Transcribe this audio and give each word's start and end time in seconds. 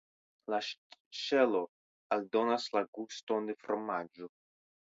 La 0.53 0.59
ŝelo 1.17 1.61
aldonas 2.17 2.67
la 2.79 2.83
guston 2.99 3.49
de 3.53 3.59
fromaĝo. 3.63 4.33